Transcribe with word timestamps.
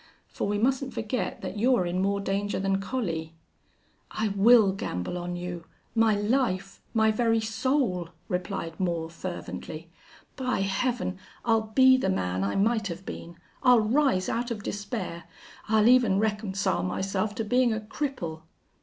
For 0.29 0.47
we 0.47 0.57
mustn't 0.57 0.95
forget 0.95 1.41
that 1.41 1.59
you're 1.59 1.85
in 1.85 2.01
more 2.01 2.19
danger 2.19 2.59
than 2.59 2.81
Collie." 2.81 3.35
"I 4.09 4.29
will 4.29 4.71
gamble 4.71 5.15
on 5.15 5.35
you 5.35 5.65
my 5.93 6.15
life 6.15 6.81
my 6.91 7.11
very 7.11 7.39
soul," 7.39 8.09
replied 8.27 8.79
Moore, 8.79 9.11
fervently. 9.11 9.91
"By 10.35 10.61
Heaven! 10.61 11.19
I'll 11.45 11.69
be 11.75 11.97
the 11.97 12.09
man 12.09 12.43
I 12.43 12.55
might 12.55 12.87
have 12.87 13.05
been. 13.05 13.37
I'll 13.61 13.81
rise 13.81 14.27
out 14.27 14.49
of 14.49 14.63
despair. 14.63 15.25
I'll 15.69 15.87
even 15.87 16.17
reconcile 16.17 16.81
myself 16.81 17.35
to 17.35 17.43
being 17.45 17.71
a 17.71 17.79
cripple." 17.79 18.41